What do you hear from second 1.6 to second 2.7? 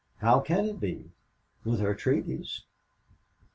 with her treaties!